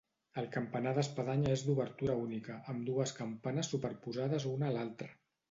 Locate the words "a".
4.73-4.75